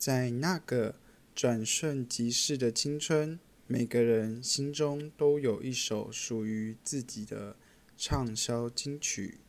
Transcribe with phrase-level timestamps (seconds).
[0.00, 0.94] 在那个
[1.34, 7.54] 转瞬即逝的青春，每个人心中都有一首属于自己的
[7.98, 9.40] 畅销金曲。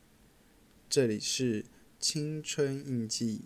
[0.90, 1.64] 这里是
[2.02, 3.46] 青春印记。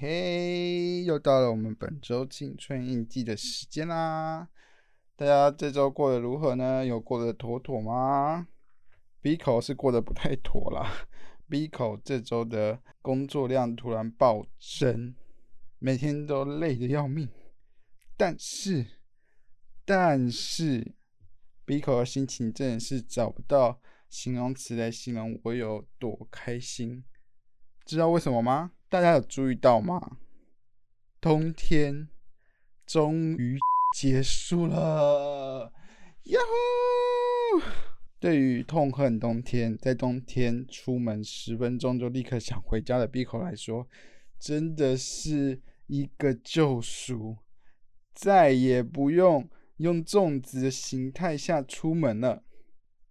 [0.00, 4.48] 嘿，又到了我们本周青春印记的时间啦！
[5.16, 6.84] 大家这周过得如何呢？
[6.84, 8.48] 有过得妥妥吗
[9.20, 11.06] ？B 口是过得不太妥啦。
[11.48, 15.14] B 口这周的工作量突然暴增，
[15.78, 17.28] 每天都累得要命。
[18.16, 18.86] 但是，
[19.84, 20.94] 但是
[21.64, 27.04] B 口的心情真的是找不到形容词来形容我有多开心。
[27.84, 28.72] 知道为什么吗？
[28.92, 30.18] 大家有注意到吗？
[31.18, 32.10] 冬天
[32.84, 33.58] 终于
[33.96, 35.72] 结束了，
[36.24, 36.38] 呀
[37.54, 37.62] 呼！
[38.20, 43.88] 对于痛恨冬天，在冬天出门十分钟就立刻想回家的 B 口来说，
[44.38, 47.38] 真的是一个救赎，
[48.12, 49.48] 再也不用
[49.78, 52.44] 用粽子的形态下出门了。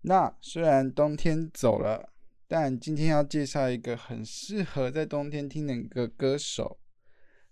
[0.01, 2.09] 那虽然冬天走了。
[2.53, 6.79] 但今天要介绍一个很适合在冬天听的一个歌手，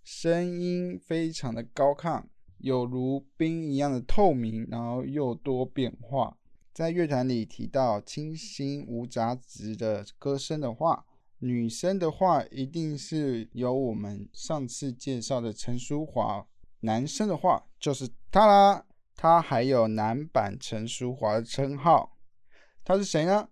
[0.03, 2.21] 声音非常的高亢，
[2.57, 6.37] 有如冰一样的透明，然后又多变化。
[6.73, 11.05] 在乐坛里提到清新无杂质的歌声的话，
[11.37, 16.45] 女生的话一定是有我们上次介绍的陈淑华，
[16.81, 18.85] 男生的话就是他啦。
[19.15, 22.17] 他还有男版陈淑华的称号，
[22.83, 23.47] 他是谁呢？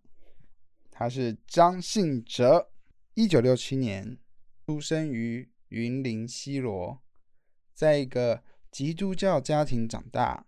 [1.00, 2.72] 他是张信哲，
[3.14, 4.18] 一九六七年
[4.66, 7.04] 出生于云林西罗，
[7.72, 10.48] 在一个基督教家庭长大，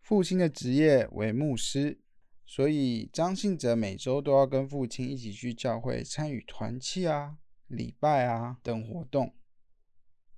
[0.00, 2.00] 父亲的职业为牧师，
[2.46, 7.36] 所以张信哲每周都要跟父亲一起去教会参与团契啊、
[7.66, 9.34] 礼拜啊等活动。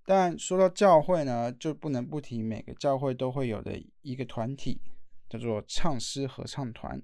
[0.05, 4.81] 但说到教会呢，就不能不提每个教会都会有的一个团体，
[5.29, 7.01] 叫做唱诗合唱团。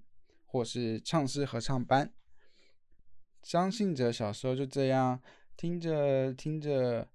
[0.51, 2.11] 或是唱诗合唱班，
[3.43, 5.21] 张信哲小时候就这样
[5.59, 7.11] 听着听着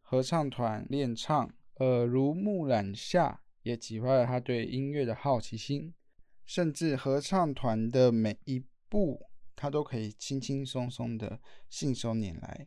[0.00, 5.94] 合唱团练唱，耳濡目染下，也激发了他对音乐的好奇心。
[6.44, 11.40] 甚至合唱团的每一步，他都可以轻轻松松的
[11.70, 12.66] 信手拈来。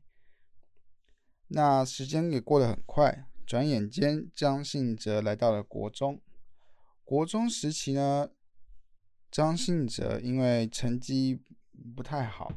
[1.49, 6.21] 那时间也过得很快，转眼间张信哲来到了国中。
[7.03, 8.29] 国中时期呢？
[9.35, 11.37] 张信哲因为成绩
[11.93, 12.53] 不太好，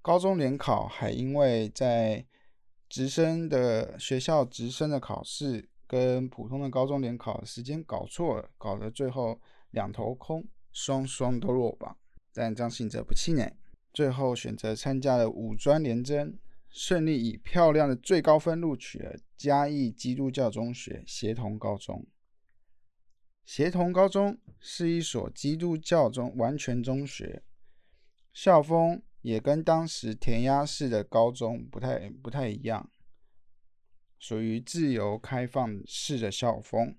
[0.00, 2.24] 高中联考还因为在
[2.88, 9.40] 直升的学校直升的考试跟普通的高中联考时间搞错了，搞得最后
[9.72, 11.96] 两头空，双双都落榜。
[12.32, 13.52] 但张信哲不气馁，
[13.92, 16.38] 最后选择参加了五专联征，
[16.70, 22.06] 顺利以漂亮的最高分录取了嘉义基督教中学协同高中。
[23.44, 27.42] 协同高中是一所基督教中完全中学，
[28.32, 32.90] 校风也跟当时填鸭式的高中不太不太一样，
[34.18, 36.96] 属于自由开放式的校风。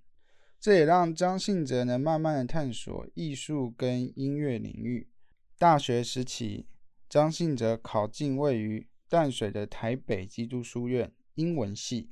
[0.59, 5.09] 这也让张信哲能慢慢的探索艺术跟音乐领域。
[5.57, 6.67] 大学时期，
[7.07, 12.11] 张信哲考进位于淡水的台北基督书院英文系。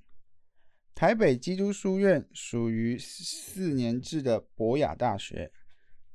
[0.95, 5.51] 台北基督书院属于四年制的博雅大学。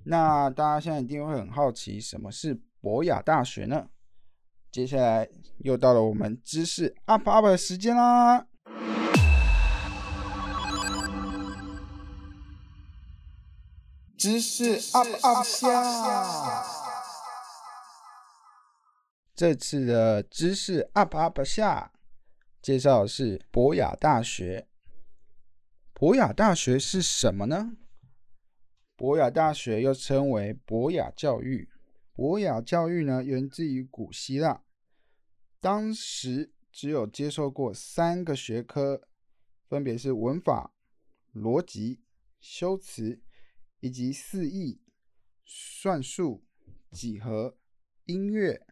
[0.05, 3.89] 那大家现在一定会很好奇，什么是博雅大学呢？
[4.71, 5.29] 接下来
[5.59, 8.47] 又到了我们知识 up up 的时间啦！
[14.17, 16.65] 知识 up up 下，
[19.35, 21.93] 这次的知识 up up 下。
[22.61, 24.69] 介绍的是博雅大学。
[25.93, 27.77] 博雅大学是什么呢？
[28.97, 31.69] 博雅大学又称为博雅教育。
[32.13, 34.63] 博雅教育呢，源自于古希腊，
[35.61, 39.09] 当时只有接受过三个学科，
[39.69, 40.75] 分别是文法、
[41.33, 42.01] 逻辑、
[42.41, 43.21] 修辞，
[43.79, 44.81] 以及四艺、
[45.45, 46.45] 算术、
[46.91, 47.57] 几何、
[48.07, 48.67] 音乐、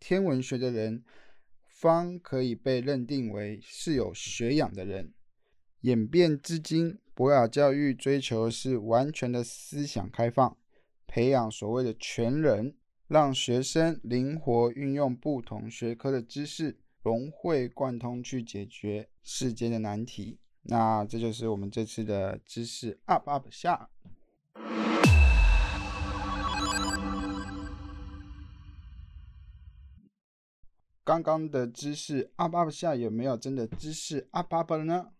[0.00, 1.04] 天文学的人。
[1.80, 5.14] 方可以被认定为是有学养的人。
[5.80, 10.54] 演变至今，博雅教育追求的是完全的思想开放，
[11.06, 12.76] 培养所谓的全人，
[13.08, 20.38] 让学生灵活运用不同学科的知识，融会贯通去解决世间的难题。
[20.64, 23.88] 那这就是我们这次的知识 up up 下。
[31.10, 35.10] 刚刚的知识 up up 下有没有真的知识 up up 了呢？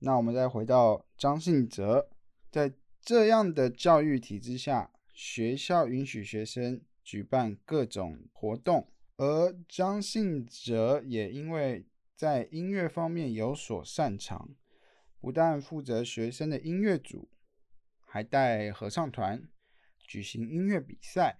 [0.00, 2.10] 那我们再回到张信哲，
[2.50, 8.88] 在这样的教育体制下，学校允许学生举办各种活动，
[9.18, 14.50] 而张信哲也因为在音乐方面有所擅长，
[15.20, 17.28] 不但负责学生的音乐组，
[18.00, 19.48] 还带合唱团
[20.00, 21.38] 举行音乐比赛，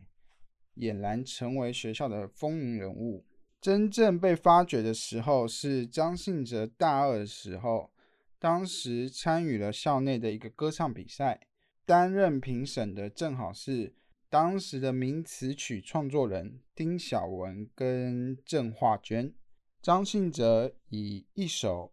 [0.77, 3.25] 俨然成为学校的风云人物。
[3.61, 7.91] 真正被发掘的时候是张信哲大二的时候。
[8.39, 11.47] 当时参与了校内的一个歌唱比赛，
[11.87, 13.95] 担任评审的正好是
[14.29, 19.33] 当时的名词曲创作人丁晓文跟郑化娟。
[19.81, 21.93] 张信哲以一首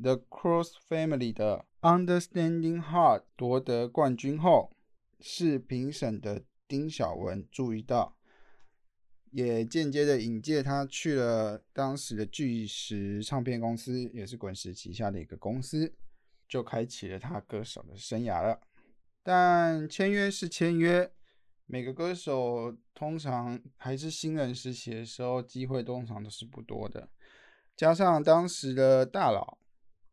[0.00, 4.72] The Cross Family 的 Understanding Heart 夺得冠军后，
[5.20, 8.16] 是评审的丁晓文注意到。
[9.30, 15.92] 也间接的引荐他去了当时的巨石唱片公司，也是滚石旗下的一个公司，
[16.46, 18.60] 就开启了他歌手的生涯了。
[19.24, 21.10] 但签约是签约，
[21.66, 27.08] 每个歌手通常还是新人时期的时候，机会通常都是不多的。
[27.74, 29.58] 加上当时的大佬，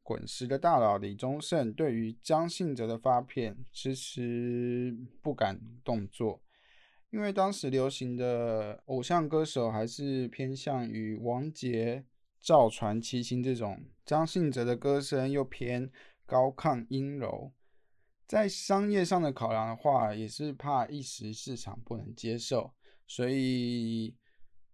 [0.03, 6.41] 滚石的大佬李宗盛对于张信哲的发片迟迟不敢动作。
[7.11, 12.05] 因为当时流行的偶像歌手还是偏向于王杰、
[12.39, 15.91] 赵传、齐秦这种，张信哲的歌声又偏
[16.25, 17.51] 高亢阴柔，
[18.25, 22.73] 在商业上的考量的话，也是怕一时市场不能接受，
[23.05, 24.15] 所以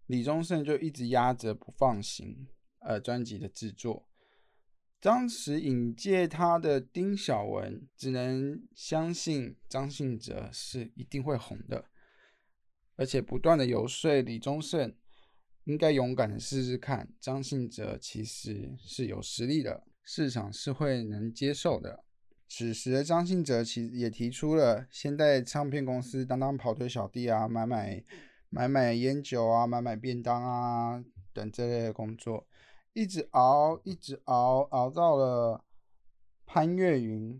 [0.06, 2.47] 李宗盛就一直压着不放行，
[2.81, 4.07] 呃，专辑的制作。
[4.99, 11.85] 当时引介他的丁晓文，只能相信张信哲是一定会红的。
[12.95, 14.95] 而且不断的游说李宗盛，
[15.65, 17.07] 应该勇敢的试试看。
[17.19, 22.03] 张信哲其实是有实力的，市场是会能接受的。
[22.49, 28.03] 此时的张信哲其实也提出了先在唱片公司当当跑腿小弟啊，买买
[28.49, 31.03] 买买烟酒啊，买买便当啊
[31.33, 32.47] 等这类的工作，
[32.97, 35.63] 一直熬，一直熬，熬到了
[36.47, 37.39] 潘越云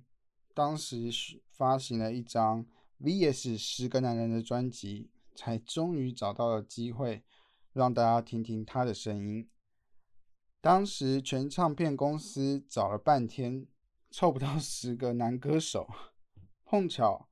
[0.54, 1.10] 当时
[1.50, 2.64] 发行了一张
[3.00, 5.10] V.S 十个男人的专辑。
[5.38, 7.24] 才终于找到了机会，
[7.72, 9.48] 让大家听听他的声音。
[10.60, 13.68] 当时全唱片公司找了半天，
[14.10, 15.88] 凑不到 十个男歌手，
[16.66, 17.30] 碰巧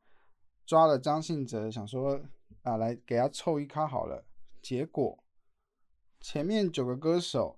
[0.67, 2.21] 抓了张信哲，想说
[2.61, 4.27] 啊，来给他凑一咖好了。
[4.61, 5.23] 结果
[6.21, 7.57] 前面九个歌手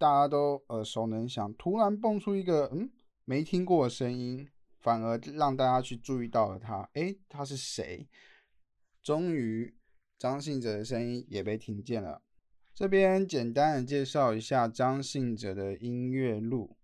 [0.00, 2.90] 大家都耳熟能详，突然蹦出一个嗯
[3.26, 4.48] 没听过的声音，
[4.78, 6.88] 反而让大家去注意到了他。
[6.94, 8.08] 诶，他是谁？
[9.02, 9.76] 终于，
[10.18, 12.22] 张信哲的声音也被听见了。
[12.74, 16.78] 这边简单的介绍一下张信哲的音乐路，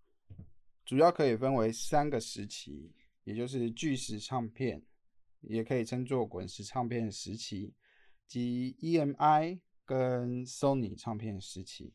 [0.84, 2.92] 主要可以分为三个时期，
[3.24, 4.82] 也就是巨石唱片，
[5.40, 7.72] 也可以称作滚石唱片时期，
[8.28, 11.94] 及 EMI 跟 Sony 唱片时期。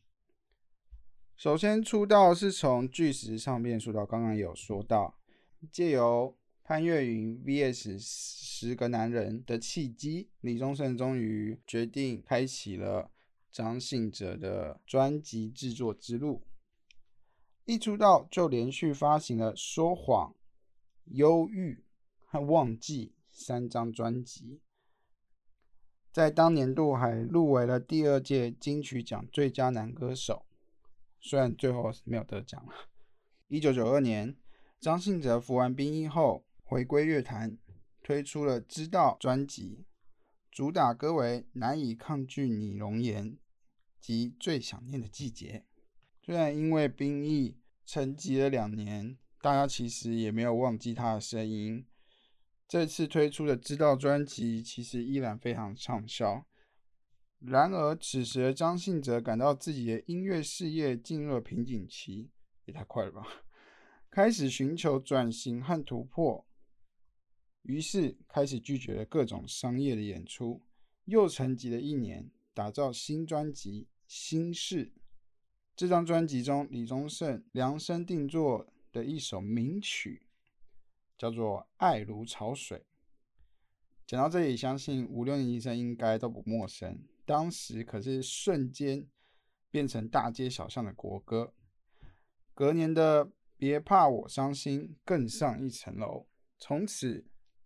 [1.42, 5.18] 首先出道是从巨石唱片出道，刚刚有说到，
[5.72, 6.36] 借由。
[6.62, 13.10] 潘越云 VS 十个男人的契机，李宗盛终于决定开启了
[13.50, 16.44] 张信哲的专辑制作之路。
[17.64, 20.30] 一出道就连续发行了《说谎》
[21.16, 21.74] 《忧郁》
[22.24, 24.60] 和《忘记》三张专辑，
[26.12, 30.46] 在当年度还入围了第二届金曲奖最佳男歌手，
[31.22, 32.72] 虽然最后没有得奖了。
[33.48, 34.36] 一九九二年，
[34.78, 36.44] 张信哲服完兵役后。
[36.64, 37.58] 回归乐坛，
[38.02, 39.84] 推出了《知道》专辑，
[40.50, 43.32] 主打歌为《难以抗拒你容颜》
[44.00, 45.66] 及《最想念的季节》。
[46.24, 51.84] 虽然因为兵役沉寂了两年，大家其实也没有忘记他的声音。
[52.66, 56.46] 这次推出的《知道》专辑其实依然非常畅销。
[57.44, 62.30] 然而，此时的张信哲感到自己的音乐事业进入了瓶颈期，
[62.66, 63.26] 也太快了吧！
[64.10, 66.46] 开始寻求转型和突破。
[67.62, 70.62] 于是开始拒绝了各种商业的演出，
[71.06, 74.86] 又沉寂了一年，打造新专辑《心事》。
[75.74, 80.26] 这张专辑中，李宗盛量身定做的一首名曲，
[81.18, 82.78] 叫做《爱如潮水》。
[84.06, 87.02] 讲到这里，相信五六年级生应该都不陌生。
[87.24, 89.06] 当时可是瞬间
[89.70, 91.54] 变成大街小巷的国歌。
[92.54, 93.26] 隔年的
[93.56, 96.26] 《别怕我伤心》更上一层楼，
[96.58, 97.24] 从此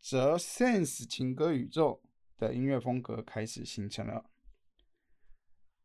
[0.08, 2.02] The Sense 情歌宇宙
[2.36, 4.30] 的音乐风格开始形成了。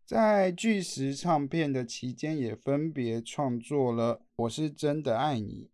[0.05, 5.65] 在巨石唱片的期间，也分别创作了《我是真的爱你》、《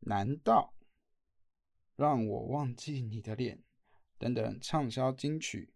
[0.00, 0.74] 难道
[1.94, 3.58] 让我忘记你的脸》
[4.18, 5.72] 等等畅销金曲。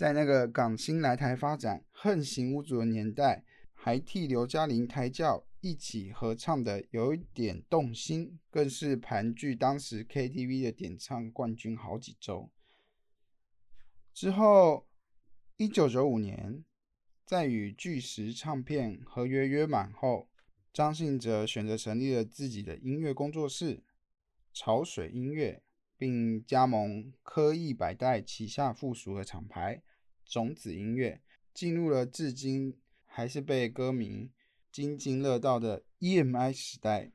[0.00, 12.48] 在那个港星来台发展、横行无阻的年代，还替刘嘉玲抬轿一起合唱的《有一点动心》，更是盘踞当时 KTV 的点唱冠军好几周。
[14.14, 14.86] 之后，
[15.58, 16.64] 一九九五年。
[17.26, 20.30] 在与巨石唱片合约约满后，
[20.72, 23.84] 张信哲选择成立了自己的音乐工作室——
[24.54, 25.62] 潮水音乐，
[25.98, 29.82] 并加盟科艺百代旗下附属的厂牌
[30.30, 31.20] 种子音乐，
[31.52, 34.30] 进入了至今还是被歌迷
[34.72, 37.12] 津津乐道的 EMI 时代。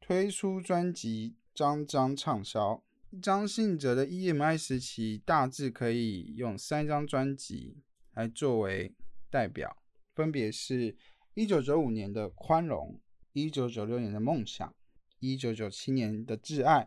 [0.00, 2.82] 推出专辑，张张畅销。
[3.22, 7.78] 张信哲的 EMI 时期，大致可以用三张专辑
[8.12, 8.94] 来作为。
[9.28, 9.76] 代表
[10.14, 10.96] 分别是
[11.34, 12.98] 1995年的《宽容》、
[13.52, 14.74] 1996年的《梦想》、
[15.20, 16.84] 1997年的《挚爱》。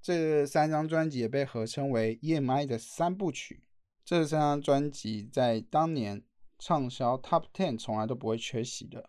[0.00, 3.62] 这三张专辑也被合称为 EMI 的三部曲。
[4.12, 6.22] 这三张专辑在当年
[6.58, 9.08] 畅销 Top Ten，从来都不会缺席的。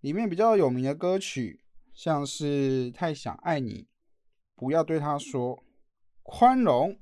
[0.00, 1.60] 里面比较有名的歌曲，
[1.94, 3.72] 像是《太想爱你》、
[4.56, 5.56] 《不要对他说》、
[6.24, 6.88] 《宽容》、《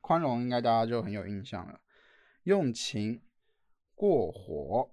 [0.00, 1.74] 宽容》应该大家就很有印象了，
[2.44, 3.16] 《用情》。
[3.96, 4.92] 过火。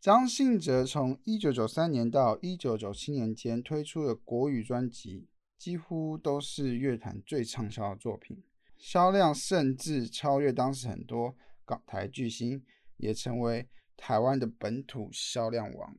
[0.00, 8.42] 张信哲从一九九三年到一九九七年间推出的国语专辑，几乎都是乐坛最畅销的作品，
[8.82, 12.64] 销量甚至超越当时很多港台巨星，
[12.96, 15.96] 也成为台湾的本土销量王。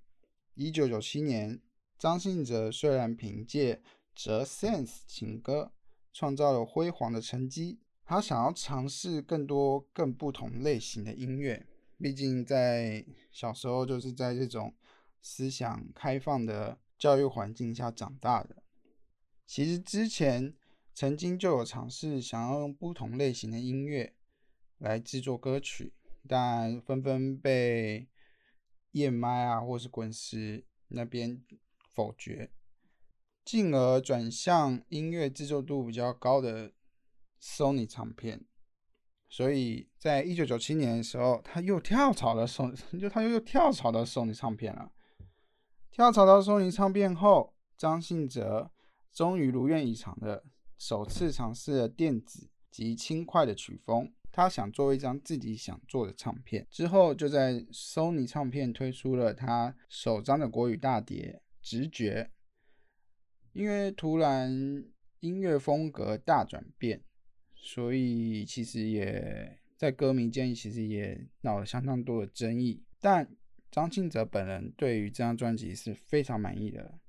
[0.55, 1.61] 一九九七年，
[1.97, 3.75] 张信哲虽然凭借
[4.13, 5.71] 《折 Sense》情歌
[6.11, 11.65] 创造了辉煌的成绩，他想要尝试更多更不同类型的音乐。
[11.97, 14.75] 毕竟在小时候就是在这种
[15.21, 18.61] 思想开放的教育环境下长大的。
[19.45, 20.53] 其实之前
[20.93, 24.15] 曾经就有尝试想要用不同类型的音乐
[24.77, 25.93] 来制作歌曲，
[26.27, 28.07] 但纷纷被
[28.91, 31.43] 燕麦啊或是滚石那边
[31.93, 32.51] 否决，
[33.43, 36.71] 进而转向音乐制作度比较高的
[37.41, 38.45] Sony 唱片。
[39.27, 42.71] 所以在一九九七年的时候，他又跳槽了索，
[43.01, 44.91] 就他又又跳槽到索尼唱片了。
[45.89, 48.71] 跳槽到索尼唱片后，张信哲
[49.11, 50.43] 终于如愿以偿的
[50.85, 54.11] 首次尝试了电子及轻快的曲风。
[54.33, 62.23] 他想做一张自己想做的唱片，之后就在索尼唱片推出了他首张的国语大碟《直觉》。
[63.53, 64.51] 因为突然
[65.21, 67.01] 音乐风格大转变。
[67.55, 73.33] 所以其实也在歌迷间其实也闹了相当多的争议，但
[73.71, 76.99] 张信哲本人对于这张专辑是非常满意的，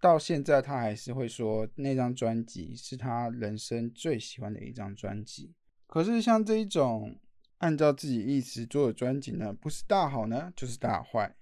[0.00, 5.54] 到现在他还是会说那张专辑是他人生最喜欢的一张专辑。
[5.86, 7.18] 可是像这一种
[7.58, 11.34] 按照自己意思做的专辑呢，不是大好呢，就是大坏。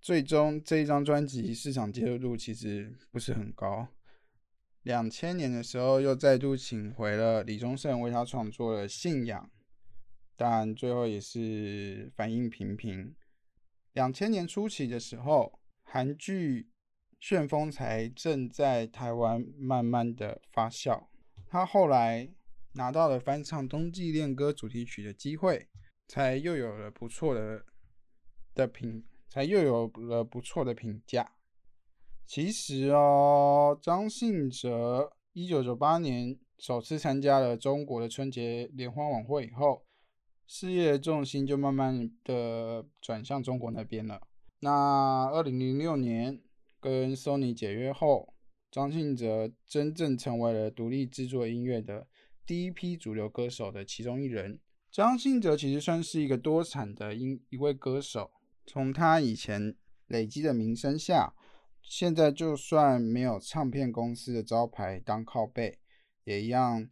[0.00, 3.88] 最终这一张专辑市场接受度其实不是很高。
[4.82, 9.42] 两千年的时候，又再度请回了李宗盛为他创作了《信仰》，
[10.36, 13.12] 但最后也是反应平平。
[13.94, 16.62] 两千年初期的时候，韩剧
[17.18, 21.06] 《旋风》才正在台湾慢慢的发酵，
[21.46, 22.28] 他后来
[22.72, 25.68] 拿到了翻唱《冬季恋歌》主题曲的机会，
[26.06, 27.64] 才又有了不错的
[28.54, 31.32] 的评，才又有了不错的评价。
[32.26, 39.84] 其实哦，张信哲一九九八年首次参加了中国的春节联欢晚会以后，
[40.46, 44.20] 事业重心就慢慢的转向中国那边了。
[44.60, 46.40] 那二零零六年
[46.86, 48.32] 跟 Sony 解约后，
[48.70, 52.06] 张信哲真正成为了独立制作音乐的
[52.46, 54.60] 第一批主流歌手的其中一人。
[54.92, 58.30] 张信哲其实算是一个多产的音一位歌手，
[58.64, 59.74] 从他以前
[60.06, 61.34] 累积的名声下。
[61.82, 65.80] 现在就算没有唱片公司的招牌当靠背，
[66.22, 66.88] 也一样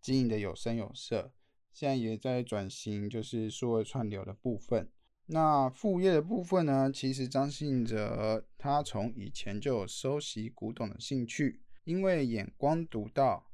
[0.00, 1.34] 经营的有声有色。
[1.70, 4.90] 现在也在转型，就是数位串流的部分。
[5.30, 6.90] 那副业的部分呢？
[6.90, 13.50] 其实张信哲他从以前就有收集古董的兴趣，因为眼光独到，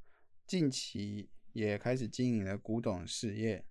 [0.46, 3.64] 近期也开始经营了古董事业。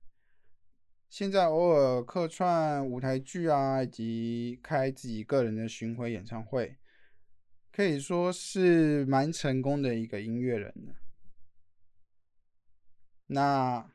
[1.10, 6.76] 现在偶尔客串舞台剧啊，以及开自己个人的巡回演唱会，
[7.72, 10.94] 可以说是蛮成功的一个音乐人。
[13.28, 13.90] 那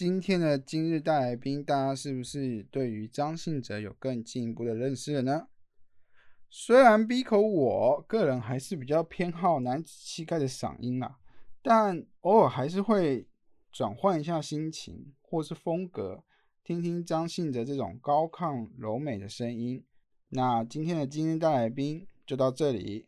[0.00, 5.48] 今天的今日大来宾，大家是不是对于张信哲有更进一步的认识了呢？
[6.48, 11.18] 虽然 B 口我个人还是比较偏好男子气概的嗓音啦，
[11.60, 13.28] 但偶尔还是会
[13.70, 16.24] 转换一下心情或是风格，
[16.64, 19.84] 听听张信哲这种高亢柔美的声音。
[20.30, 23.04] 那今天的今日大来宾就到这里。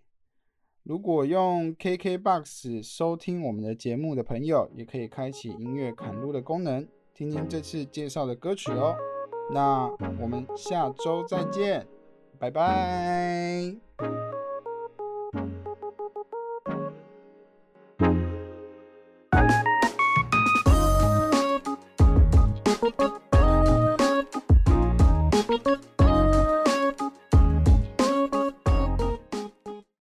[0.82, 8.96] 如果用 KKBOX 收听我们的节目的朋友，也可以开启音乐砍录的功能，听听这次介绍的歌曲哦。
[9.52, 9.88] 那
[10.20, 11.86] 我们下周再见，
[12.38, 14.21] 拜拜。